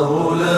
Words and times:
مولاي 0.00 0.57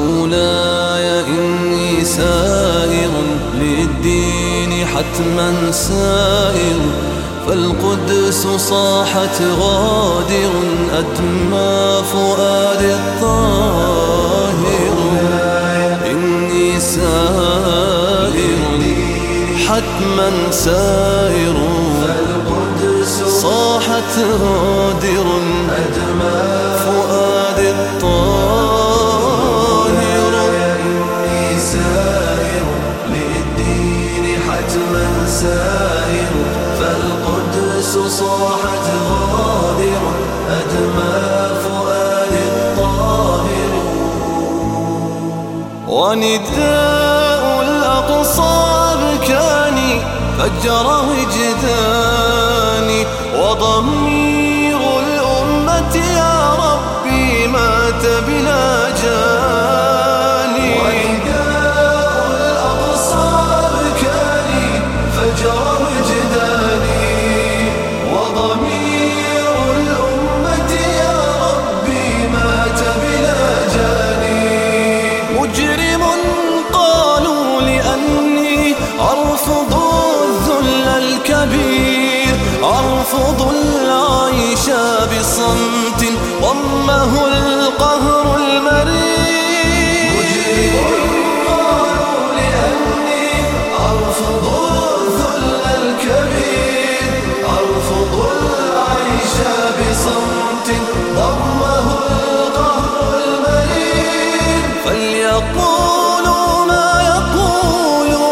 مولاي 0.00 1.20
إني 1.20 2.04
سائر 2.04 3.10
للدين 3.54 4.86
حتما 4.86 5.72
سائر 5.72 6.80
فالقدس 7.46 8.46
صاحت 8.56 9.42
غادر 9.60 10.52
أدمى 10.92 12.02
فؤاد 12.12 12.82
الطاهر. 12.82 13.90
إني 16.10 16.80
سائر 16.80 18.60
حتما 19.68 20.30
سائر 20.50 21.56
القدس 22.04 23.14
صاحت 23.42 24.14
غادر 24.18 25.26
أدمى 25.70 26.59
صاحت 38.20 38.86
غادر 39.10 40.02
أدمى 40.58 41.16
فؤاد 41.62 42.34
الطاهر. 42.52 43.72
ونداء 45.88 47.42
الأقصى 47.62 48.58
بكاني 49.02 49.92
فجر 50.38 50.86
وجداني 51.08 52.19
أرفض 79.40 79.74
الذل 80.22 80.88
الكبير 80.88 82.34
أرفض 82.64 83.40
العيش 83.52 84.66
بصمت 85.10 86.02
ضمه 86.42 87.26
القهر 87.26 88.36
المرير. 88.36 89.00
قالوا 91.48 92.34
لأني 92.36 93.28
أرفض 93.90 94.44
الذل 95.00 95.62
الكبير 95.82 97.12
أرفض 97.44 98.14
العيش 98.36 99.36
بصمت 99.78 100.68
ضمه 101.16 101.86
القهر 102.10 103.14
المرير 103.24 104.64
فليقولوا 104.84 106.64
ما 106.66 106.90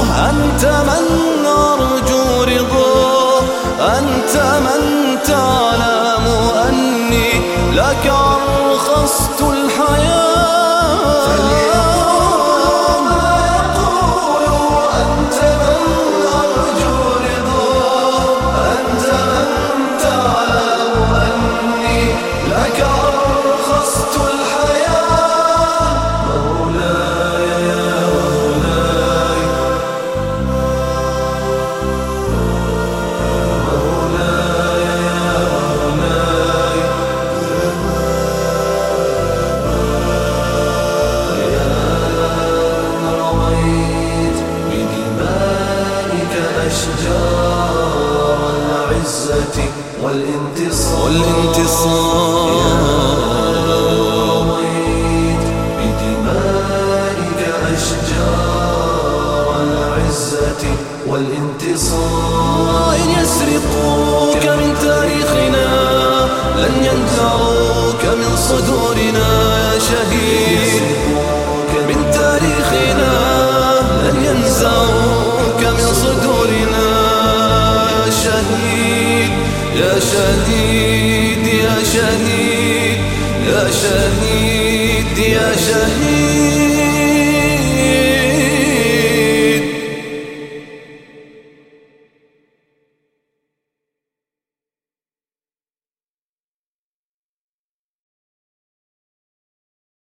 أنت 0.00 0.64
من 0.64 1.46
أرجو 1.46 2.42
رضاه 2.42 3.42
أنت 3.80 4.36
من 4.66 4.82
تعلم 5.24 6.26
أني 6.68 7.30
لك 7.72 8.06
أرخصت 8.06 9.42
والانتصار. 50.02 51.02
والانتصار 51.02 52.52
بدمائك 55.78 57.40
أشجار 57.74 59.48
العزة 59.62 60.64
والانتصار. 61.06 62.94
إن 62.94 63.08
يسرقوك 63.22 64.44
من 64.60 64.70
تاريخنا 64.82 65.68
لن 66.56 66.74
ينزعوك 66.84 68.02
من 68.04 68.32
صدورنا 68.36 69.28
يا 69.74 69.78
شهيد. 69.78 70.82
من 71.88 72.00
تاريخنا 72.14 73.14
لن 74.04 74.16
ينزعوك 74.24 75.60
من 75.60 75.86
صدورنا 75.94 76.86
يا 77.90 78.10
شهيد. 78.10 79.01
يا 79.76 80.00
شهيد 80.00 81.46
يا 81.46 81.76
شهيد 81.94 83.00
يا 83.48 83.70
شهيد 83.70 85.18
يا 85.18 85.56
شهيد. 85.56 86.71